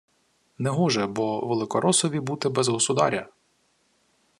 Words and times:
Негоже 0.57 1.07
бо 1.07 1.47
«великоросові» 1.47 2.19
бути 2.19 2.49
без 2.49 2.67
«государя» 2.69 3.29